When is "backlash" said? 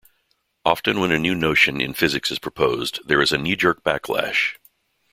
3.83-4.55